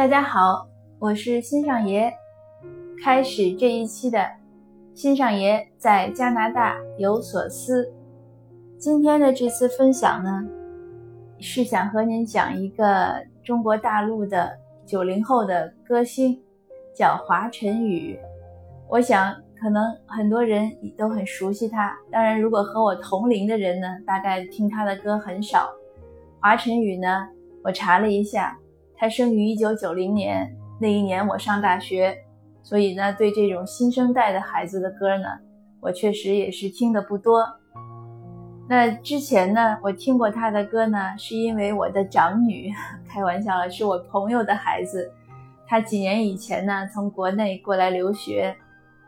[0.00, 0.66] 大家好，
[0.98, 2.10] 我是新上爷。
[3.04, 4.26] 开始这一期的
[4.94, 7.92] 新上爷在加拿大有所思。
[8.78, 10.42] 今天的这次分享呢，
[11.38, 13.12] 是想和您讲一个
[13.44, 14.50] 中国大陆的
[14.86, 16.40] 九零后的歌星，
[16.96, 18.18] 叫华晨宇。
[18.88, 25.68] 我想可能很多人都很熟悉他，当然如果和我同龄的人呢，大概听他的歌很少。
[26.40, 27.28] 华晨宇呢，
[27.62, 28.58] 我查了一下，
[29.00, 32.14] 他生于一九九零年，那一年我上大学，
[32.62, 35.24] 所以呢，对这种新生代的孩子的歌呢，
[35.80, 37.42] 我确实也是听的不多。
[38.68, 42.70] 那之前呢，我听过他的歌呢，是因为我的长女，
[43.08, 45.10] 开玩笑了，是我朋友的孩子，
[45.66, 48.54] 他几年以前呢，从国内过来留学，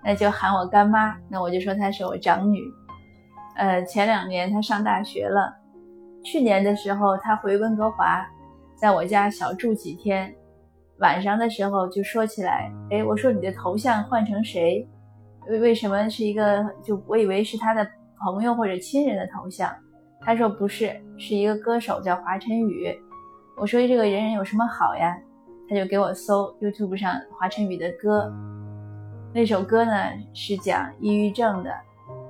[0.03, 2.63] 那就喊我干妈，那我就说她是我长女。
[3.57, 5.55] 呃，前两年她上大学了。
[6.25, 8.27] 去年的时候，他回温哥华，
[8.83, 10.35] 在我家小住几天。
[10.99, 14.85] 晚上的时候就说起来，哎，我说你的头像换成谁？
[15.49, 16.69] 为为什么是一个？
[16.83, 17.89] 就我以为是他的
[18.21, 19.73] 朋友或者亲人的头像。
[20.21, 22.93] 他说不是，是一个歌手叫华晨宇。
[23.57, 25.17] 我说这个人人有什么好呀？
[25.69, 28.35] 他就给我搜 YouTube 上华晨宇的歌。
[29.33, 29.93] 那首歌呢
[30.35, 31.71] 是讲抑郁症的，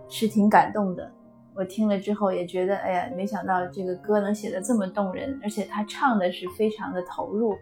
[0.06, 1.11] 是挺感动的。
[1.55, 7.56] 我听了之后也觉得，哎呀，没想到这个歌能写得这么动人，而且他唱的是非常的投入。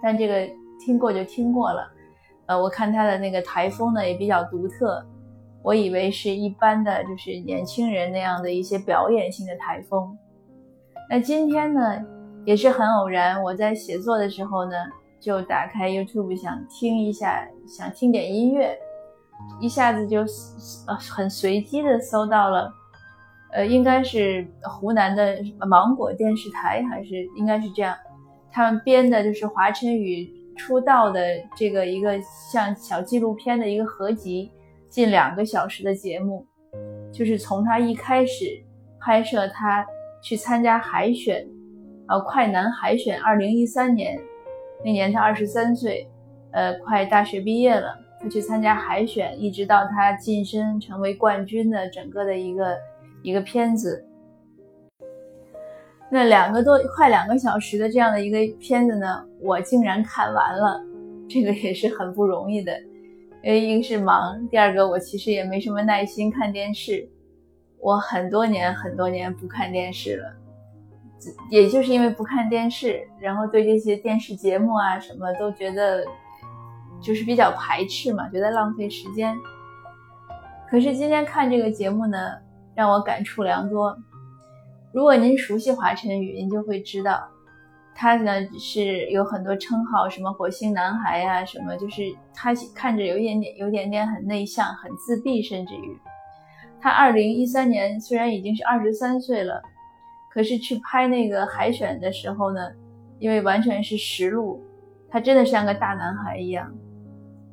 [0.00, 1.90] 但这个听过就听过了，
[2.46, 5.04] 呃，我看他的那个台风呢也比较独特，
[5.62, 10.16] 我以为是一般的就是年轻人那样的一些表演性的台风。
[11.10, 12.00] 那今天呢
[12.44, 14.72] 也是很偶然，我在写作的时候呢
[15.20, 18.78] 就打开 YouTube 想听一下，想听点音乐，
[19.60, 20.20] 一下子就
[20.86, 22.72] 呃很随机的搜到了。
[23.52, 25.36] 呃，应该是湖南的
[25.68, 27.94] 芒果电视台，还是应该是这样？
[28.50, 31.22] 他们编的就是华晨宇出道的
[31.54, 32.18] 这个一个
[32.50, 34.50] 像小纪录片的一个合集，
[34.88, 36.46] 近两个小时的节目，
[37.12, 38.46] 就是从他一开始
[38.98, 39.86] 拍摄他
[40.22, 41.46] 去参加海选，
[42.08, 44.18] 呃，快男海选，二零一三年
[44.82, 46.08] 那年他二十三岁，
[46.52, 52.78] 呃，快大学毕业了，他去参加海选，一直到他晋升成为冠军的整个的一个。
[53.22, 54.04] 一个片子，
[56.10, 60.84] 那两个多快两个小时的这样的一个片子呢，我竟然看完了，
[61.28, 62.76] 这个也是很不容易的。
[63.44, 67.08] 因为一个是忙，第二个我其实也没什么耐心看电视，
[67.78, 70.34] 我很多年很多年不看电视了，
[71.48, 76.04] 也就是因为不看电视，然后对这些电视节目啊什么都觉得
[77.00, 79.36] 就是比较排斥嘛，觉得浪费时间。
[80.68, 82.18] 可是今天看这个节目呢。
[82.74, 83.96] 让我感触良多。
[84.92, 87.26] 如果您熟悉华晨宇，您就会知道，
[87.94, 92.02] 他呢是有很多称号，什么火星男孩呀，什么就是
[92.34, 95.98] 他看着有一点点、有点点很内向、很自闭，甚至于
[96.78, 99.62] 他二零一三年虽然已经是二十三岁了，
[100.30, 102.60] 可是去拍那个海选的时候呢，
[103.18, 104.62] 因为完全是实录，
[105.08, 106.70] 他真的像个大男孩一样，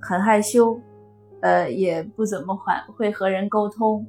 [0.02, 0.78] 很害羞，
[1.42, 4.06] 呃，也不怎么会会和人沟通，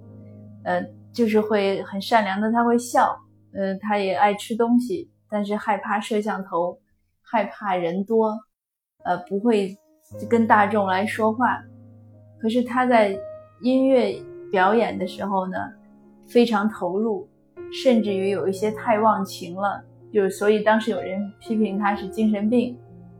[0.65, 0.84] 呃。
[1.12, 3.16] 就是会很善良的，他会笑，
[3.53, 6.78] 嗯，他也爱吃东西，但是害怕摄像头，
[7.22, 8.32] 害怕人多，
[9.04, 9.76] 呃，不会
[10.28, 11.62] 跟大众来说话。
[12.41, 13.19] 可是他在
[13.60, 14.16] 音乐
[14.50, 15.56] 表演的时候呢，
[16.28, 17.28] 非常投入，
[17.82, 19.82] 甚至于有一些太忘情了，
[20.12, 22.78] 就所以当时有人批评他是精神病。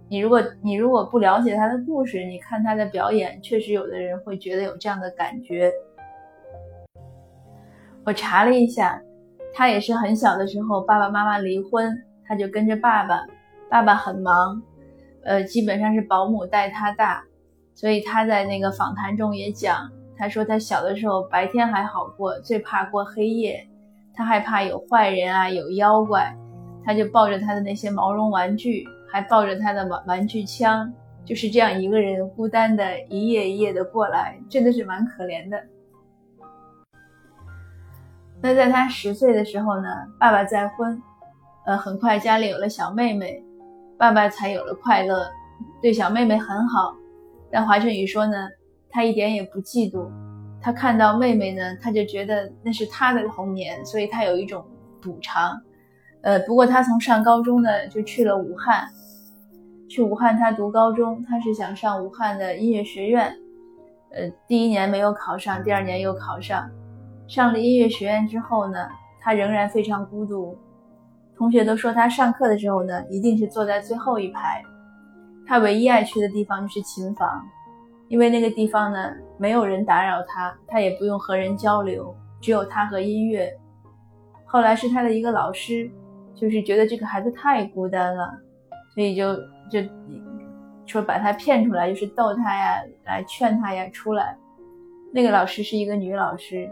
[0.09, 5.73] 你如果你如果不了解他的故事，你看他的表演，确实有的人会觉得有这样的感觉。
[8.11, 9.01] 我查了一下，
[9.55, 13.25] 他也是很小的时候，爸爸妈妈离婚，他就跟着爸爸。
[13.71, 14.61] 爸爸很忙，
[15.23, 17.23] 呃，基本上是保姆带他大，
[17.73, 23.65] 所以他在那个访谈中也讲，他说他小的时候白天还好过，最怕过黑夜，
[24.13, 26.37] 他害怕有坏人啊，有妖怪，
[26.85, 30.93] 他就抱着他的那些毛绒玩具，还抱着他的玩玩具枪，
[31.25, 35.57] 就是这样一个人孤单的一夜一夜的过来，真的是蛮可怜的。
[38.43, 39.89] 那在他十岁的时候呢，
[40.19, 41.01] 爸爸再婚，
[41.67, 43.45] 呃，很快家里有了小妹妹，
[43.99, 45.31] 爸爸才有了快乐，
[45.83, 46.95] 对小妹妹很好。
[47.51, 48.49] 但华晨宇说呢，
[48.89, 50.09] 他一点也不嫉妒，
[50.61, 54.65] 他看到妹妹呢，他就觉得那是他的童年，所以他有一种
[55.03, 55.61] 补偿。
[56.23, 58.89] 呃，不过他从上高中呢，就去了武汉，
[59.89, 63.35] 去武汉他读高中，他是想上武汉的音乐学院，
[64.13, 66.71] 呃，第一年没有考上，第二年又考上。
[67.31, 68.89] 上了音乐学院之后呢，
[69.21, 70.59] 他仍然非常孤独。
[71.37, 74.61] 同学都说他上课的时候呢，一定是坐在最后一排。
[75.47, 77.41] 他唯一爱去的地方就是琴房，
[78.09, 83.49] 因为那个地方呢没有人打扰他，他也不用和人交流，只有他和音乐。
[84.45, 85.89] 后来是他的一个老师，
[86.35, 88.29] 就是觉得这个孩子太孤单了，
[88.93, 89.37] 所以就
[89.71, 89.81] 就
[90.85, 94.37] 说把他骗出来，就是逗他呀，来劝他呀出来。
[95.13, 96.69] 那个老师是一个女老师。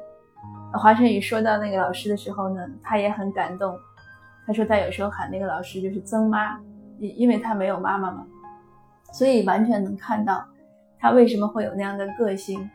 [0.75, 3.75] 华晨宇说到那个老师的时候呢，他也很感动。
[4.47, 6.59] 他说他有时候喊那个老师就是曾妈，
[6.99, 8.27] 因因为他没有妈妈嘛，
[9.13, 10.45] 所以完全能看到
[10.99, 12.69] 他为什么会有那样的个性。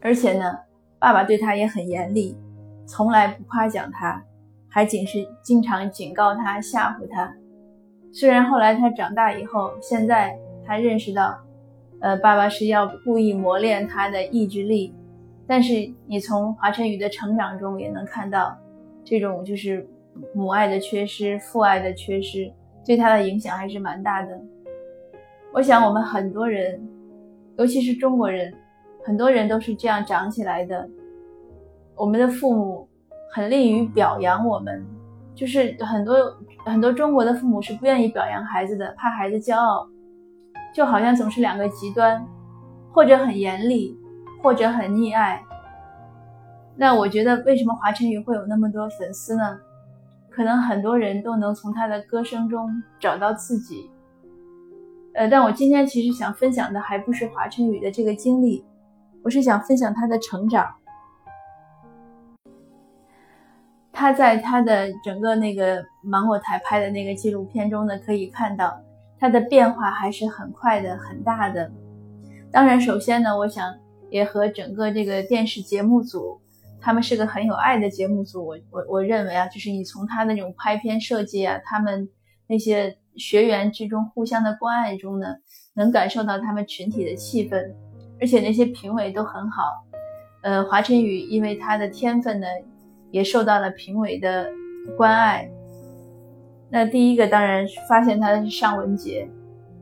[0.00, 0.58] 而且呢，
[0.98, 2.36] 爸爸对他也很严厉，
[2.86, 4.22] 从来不夸奖他，
[4.68, 7.34] 还仅是经常警告他、吓唬他。
[8.12, 11.38] 虽然后来他长大以后，现在他认识到。
[12.00, 14.94] 呃，爸爸是要故意磨练他的意志力，
[15.46, 15.74] 但是
[16.06, 18.56] 你从华晨宇的成长中也能看到，
[19.04, 19.88] 这种就是
[20.32, 22.52] 母爱的缺失、父爱的缺失，
[22.86, 24.40] 对他的影响还是蛮大的。
[25.52, 26.80] 我想我们很多人，
[27.56, 28.54] 尤其是中国人，
[29.04, 30.88] 很多人都是这样长起来的。
[31.96, 32.88] 我们的父母
[33.32, 34.86] 很利于表扬我们，
[35.34, 36.14] 就是很多
[36.64, 39.88] 很多中国的父母是不愿意表扬孩子的，怕孩子骄傲。
[40.72, 42.26] 就好像总是两个极端，
[42.92, 43.98] 或者很严厉，
[44.42, 45.42] 或者很溺爱。
[46.76, 49.58] 那我觉得，为什么华晨宇会有那么多粉丝呢？
[50.30, 53.90] 可能很多人都能从他的歌声中找到自己。
[55.14, 58.64] 呃，但我今天其实想分享的还不是华晨宇的这个经历，
[59.24, 60.76] 我是想分享他的成长。
[63.92, 68.80] 他在他的整个那个芒果台拍的那个纪录片中呢，可以看到。
[69.18, 71.70] 他的变化还是很快的，很大的。
[72.50, 73.74] 当然，首先呢，我想
[74.10, 76.40] 也和整个这个电视节目组，
[76.80, 78.46] 他们是个很有爱的节目组。
[78.46, 82.08] 我我我认为啊，就是你从他那种拍片设计啊，他们
[82.46, 85.26] 那些学员之中互相的关爱中呢，
[85.74, 87.74] 能感受到他们群体的气氛。
[88.20, 89.62] 而且那些评委都很好。
[90.42, 92.46] 呃，华晨宇因为他的天分呢，
[93.10, 94.48] 也受到了评委的
[94.96, 95.48] 关爱。
[96.70, 99.26] 那第一个当然发现他的是尚雯婕，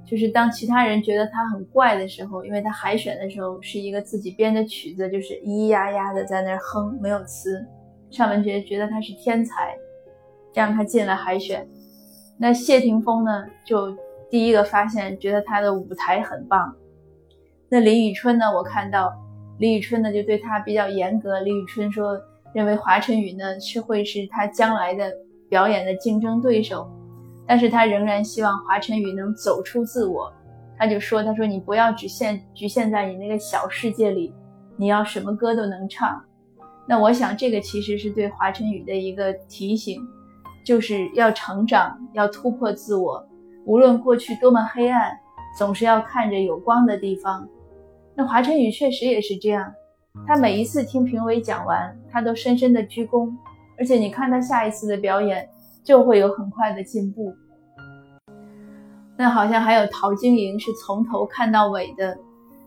[0.05, 7.67] 就是当其他人觉得他很怪的时候，因为他海选的时候是一个自己编的曲子，就是咿咿呀呀的在那哼，没有词。
[8.09, 9.77] 尚雯婕觉得他是天才，
[10.53, 11.67] 这样他进了海选。
[12.39, 13.93] 那谢霆锋呢，就
[14.31, 16.73] 第一个发现，觉得他的舞台很棒。
[17.69, 19.13] 那李宇春呢，我看到
[19.59, 21.41] 李宇春呢就对他比较严格。
[21.41, 22.17] 李宇春说，
[22.55, 25.13] 认为华晨宇呢是会是他将来的。
[25.49, 26.91] 表演的竞争对手，
[27.47, 30.33] 但是他仍然希望华晨宇能走出自我。
[30.79, 34.35] 他就说：“他说你不要只限局限在你那个小世界里，
[34.77, 36.23] 你要什么歌都能唱。”
[36.87, 40.01] 那我想这个其实是对华晨宇的一个提醒，
[40.65, 43.27] 就是要成长，要突破自我。
[43.65, 45.17] 无论过去多么黑暗，
[45.59, 47.49] 总是要看着有光的地方。
[48.15, 49.73] 那华晨宇确实也是这样，
[50.27, 53.33] 他每一次听评委讲完，他都深深的鞠躬。
[53.79, 55.49] 而且你看他下一次的表演，
[55.85, 57.35] 就会有很快的进步。
[59.17, 62.17] 那好像还有陶晶莹是从头看到尾的。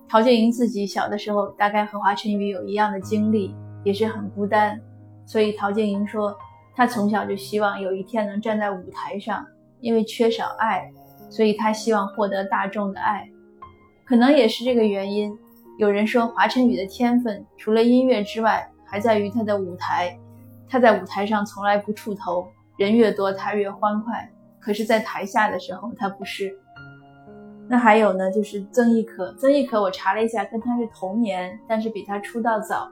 [0.08, 3.54] 陶晶莹自己小的时候，大概和华晨宇有一样的经历，
[3.84, 4.80] 也是很孤单。
[5.26, 6.36] 所以陶晶莹说，
[6.76, 9.46] 她从小就希望有一天能站在舞台上，
[9.82, 10.92] 因为缺少爱，
[11.30, 13.30] 所以她希望获得大众的爱。
[14.04, 15.32] 可能也是这个原因，
[15.78, 20.18] 有人说华晨宇的天分除了音乐之外，还在于他的舞台。
[20.70, 22.48] 他在舞台上从来不出头，
[22.78, 24.32] 人越多他越欢快。
[24.60, 26.56] 可是，在台下的时候，他不是。
[27.68, 29.34] 那还有呢，就是曾轶可。
[29.34, 32.88] 曾轶可我查了一下，跟他是同年，但是比他出道早。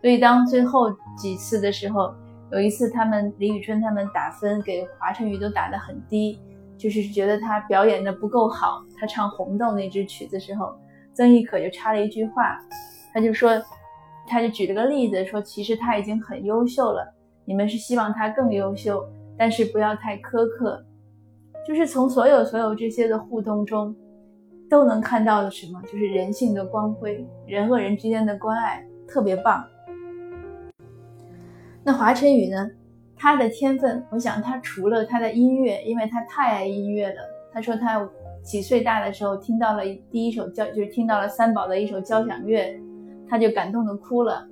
[0.00, 2.14] 所以当最后几次的时候，
[2.52, 6.40] 有一次他们李宇春他们打分给华晨宇都打得很低，
[6.78, 8.84] 就是觉得他表演的不够好。
[8.98, 10.74] 他唱《红豆》那支曲子时候，
[11.12, 12.58] 曾轶可就插了一句话，
[13.12, 13.50] 他就说。
[14.30, 17.12] 他就举了个例子说，其实他已经很优秀了，
[17.44, 19.04] 你们是希望他更优秀，
[19.36, 20.84] 但是不要太苛刻。
[21.66, 23.94] 就是从所有所有这些的互动中，
[24.70, 25.82] 都能看到的什么？
[25.82, 29.64] 就是人性的光辉，人和人之间的关爱，特别棒。
[31.82, 32.70] 那华晨宇呢？
[33.16, 37.16] 他的天分，我想他除了他的音乐，因为他太爱音乐了。
[37.52, 38.08] 他说他
[38.42, 42.80] 几岁大的时候听到了第一首交，就是听到了三宝的一首交响乐。
[43.30, 44.44] 他就感动的哭了，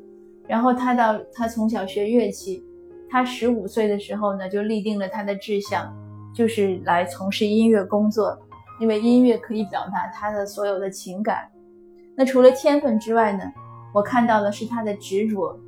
[0.47, 2.65] 然后他到他从小学乐器，
[3.11, 5.93] 他十五岁的时候呢，就立定了他的志向，
[6.33, 8.39] 就是来从事音乐工作，
[8.81, 11.51] 因为音乐可以表达他的所有的情感。
[12.17, 13.43] 那除了天分之外呢，
[13.93, 15.59] 我看到的是他的执着。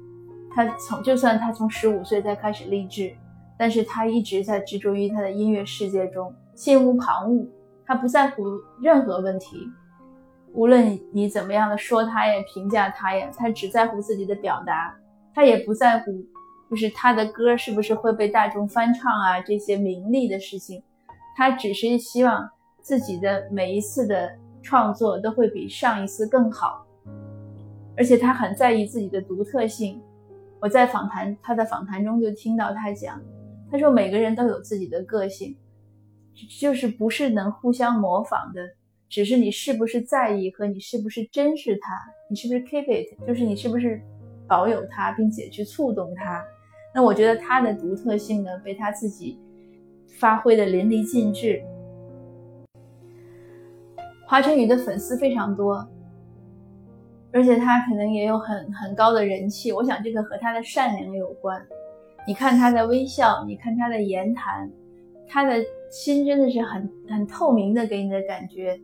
[0.53, 3.13] 他从就算他从十五岁才开始立志，
[3.57, 7.47] 但是他一直在执着于他的音乐世界中，心无旁骛，
[7.87, 8.43] 他不在乎
[8.83, 9.69] 任何问题，
[10.53, 14.95] 无论你怎么样的说他呀、评价他呀，他只在乎自己的表达，
[15.35, 16.13] 他也不在乎，
[16.69, 20.83] 就是他的歌是不是会被大众翻唱啊这些名利的事情，
[21.37, 22.49] 他只是希望
[22.81, 24.31] 自己的每一次的
[24.63, 26.85] 创作都会比上一次更好，
[27.97, 30.03] 而且他很在意自己的独特性。
[30.61, 33.19] 我在访谈他的访谈中就听到他讲，
[33.71, 35.57] 他说每个人都有自己的个性，
[36.61, 38.69] 就是不是能互相模仿的，
[39.11, 41.95] 只是你是不是在意和你是不是珍视他，
[42.31, 44.01] 你是不是 keep it，就是你是不是
[44.47, 46.43] 保有它，并且去触动它。
[46.95, 49.37] 那我觉得他的独特性呢，被他自己
[50.19, 51.63] 发挥的淋漓尽致。
[54.27, 55.87] 华晨宇的粉丝非常多。
[57.33, 61.65] 而且他可能也有很很高的人气，我想这个和他的善良有关。
[62.27, 64.69] 你看他的微笑，你看他的言谈，
[65.29, 68.81] 他的心真的是很很透明的，给你的感觉。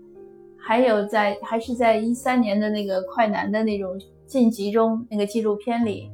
[0.66, 3.96] 还有在还是在一三年的那个快男的那种
[4.26, 6.10] 晋级中那个纪录片里，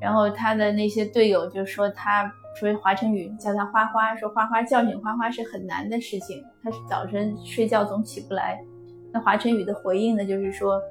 [0.00, 8.60] 然后他的那些队友就说他说华晨宇叫他花花，说花花叫醒花花是很难的事情，他是早晨睡觉总起不来。
[9.12, 10.82] 那华晨宇的回应呢，就是说。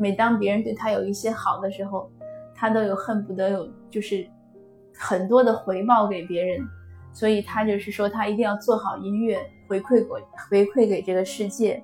[0.00, 2.08] 每当别人对他有一些好的时候，
[2.54, 4.24] 他都有恨不得有就是
[4.94, 6.64] 很多的回报给别人，
[7.12, 10.06] 所以他就是说他一定要做好音乐回馈给
[10.48, 11.82] 回馈给这个世界。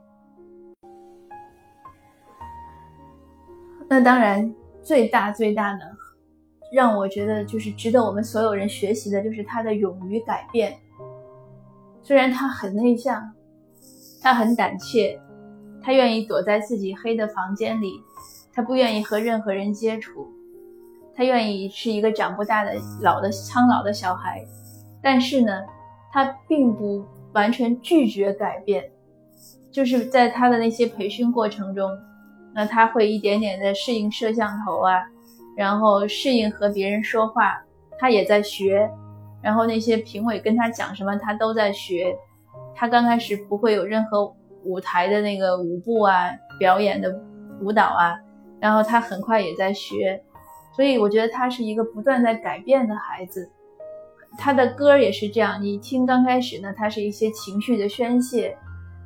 [3.88, 5.80] 那当然，最大最大的
[6.72, 10.76] 让我觉得就是值得我们所有人学习的，就是他的勇于改变。
[12.02, 13.32] 虽然他很内向，
[14.22, 15.20] 他很胆怯。
[15.86, 18.00] 他愿意躲在自己黑的房间里，
[18.54, 20.26] 他不愿意和任何人接触，
[21.14, 22.72] 他愿意是一个长不大的
[23.02, 24.42] 老的苍老的小孩，
[25.02, 25.52] 但是呢，
[26.10, 28.90] 他并不完全拒绝改变，
[29.70, 31.90] 就是在他的那些培训过程中，
[32.54, 35.02] 那他会一点点的适应摄像头啊，
[35.56, 37.60] 然后适应和别人说话，
[37.98, 38.90] 他也在学，
[39.42, 42.16] 然后那些评委跟他讲什么，他都在学，
[42.74, 44.34] 他刚开始不会有任何。
[44.66, 47.14] 舞台的那个舞步啊，表演的
[47.60, 48.18] 舞蹈啊，
[48.58, 50.24] 然后他很快也在学，
[50.74, 53.46] 所以我觉得他是一个不断在改变的孩子。
[54.38, 58.56] 他的歌也是这样，你听刚开始呢，他是一些情绪的宣泄，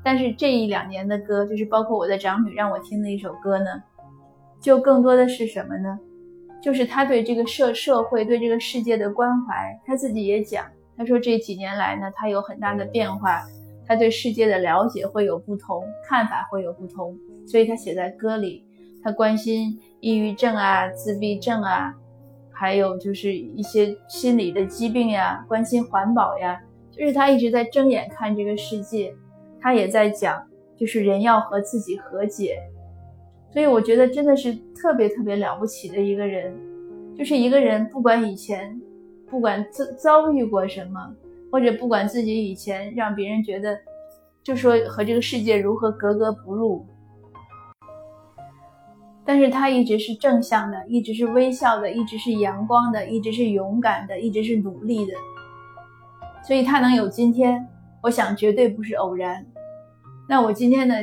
[0.08, 3.82] 但是这一两年的歌，就是包括我的长女让我听的一首歌呢，
[4.58, 5.98] 就更多的是什么呢？
[6.62, 9.78] 就是他对这个社社会、对这个世界的关怀。
[9.84, 10.64] 他自己也讲，
[10.96, 13.42] 他说这几年来呢，他有很大的变化。
[13.86, 17.14] 他对世界的了解会有不同，看法会有不同，
[17.46, 18.64] 所以他写在歌里。
[19.04, 21.94] 他关心抑郁症啊、自闭症啊，
[22.50, 26.58] 还有就是一些心理的疾病呀，关心环保呀，
[26.90, 29.14] 就是他一直在睁眼看这个世界。
[29.60, 30.42] 他也在讲，
[30.76, 32.58] 就是人要和自己和解。
[33.52, 36.54] 所以我觉得真的是特别特别了不起的一个人，
[37.16, 38.80] 就是一个人不管以前，
[39.28, 41.14] 不管遭遭遇过什么。
[41.50, 43.74] 或者不管自己以前让别人觉得，
[44.42, 46.84] 就说和这个世界如何格格不入，
[49.24, 55.14] 但是他一直是正向的，一直是微笑的，一直是阳光的，一直是勇敢的，一直是努力的，
[56.46, 57.66] 所以他能有今天，
[58.08, 59.44] 我想绝对不是偶然。
[60.26, 60.94] 那我今天呢，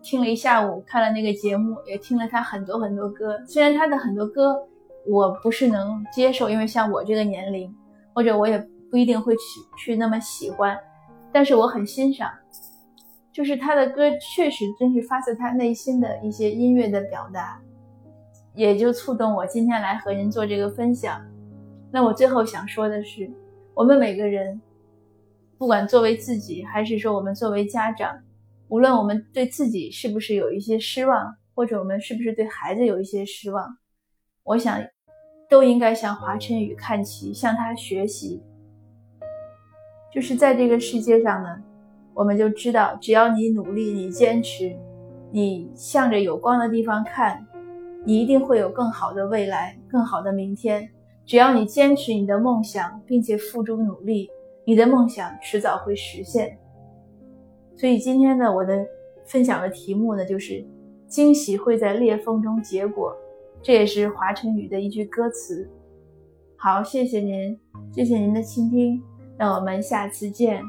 [0.00, 3.36] 听了一下午，看了那个节目，也听了他很多很多歌。
[3.48, 4.56] 虽然他的很多歌
[5.04, 7.74] 我不是能接受，因为像我这个年龄，
[8.14, 8.64] 或者我也。
[8.90, 9.42] 不一定会去
[9.78, 10.78] 去那么喜欢，
[11.32, 12.30] 但是我很欣赏，
[13.32, 17.58] 就是他的歌确实真是发自他内心的一些音乐的表达，
[18.54, 21.18] 也就触动我今天来和您做这个分享。
[21.90, 23.30] 那我最后想说的是，
[23.72, 24.60] 我们每个人，
[25.62, 28.18] 不管作为自己，还是说我们作为家长，
[28.66, 33.64] 无论我们对自己是不是有一些失望，或者我们是不是对孩子有一些失望，
[34.42, 34.82] 我想
[35.48, 38.42] 都应该向华晨宇看齐，向他学习。
[40.12, 41.62] 就是在这个世界上呢，
[42.12, 44.76] 我们就知道，只要你努力，你坚持，
[45.30, 47.46] 你向着有光的地方看，
[48.04, 50.90] 你一定会有更好的未来，更好的明天。
[51.24, 54.28] 只要你坚持你的梦想，并且付诸努力，
[54.64, 56.58] 你的梦想迟早会实现。
[57.76, 58.86] 所以今天呢，我的
[59.24, 60.64] 分享的题目呢，就是
[61.06, 63.16] 惊喜会在裂缝中结果，
[63.62, 65.68] 这也是华晨宇的一句歌词。
[66.56, 67.58] 好，谢谢您，
[67.92, 69.02] 谢谢您的倾听。
[69.38, 70.62] 那我们下次见。